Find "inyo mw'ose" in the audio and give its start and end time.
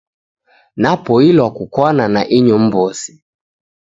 2.37-3.11